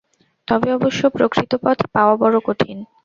[0.47, 2.77] তবে অবশ্য প্রকৃত পথ পাওয়া বড় কঠিন।